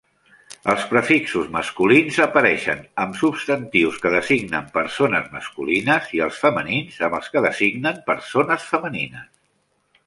Els 0.71 0.85
prefixos 0.93 1.51
masculins 1.55 2.17
apareixen 2.25 2.81
amb 3.03 3.19
substantius 3.19 4.01
que 4.07 4.13
designen 4.15 4.73
persones 4.79 5.29
masculines, 5.37 6.09
i 6.19 6.25
els 6.29 6.41
femenins 6.47 6.99
amb 7.09 7.21
els 7.21 7.33
que 7.37 7.47
designen 7.49 8.03
persones 8.11 8.69
femenines. 8.75 9.33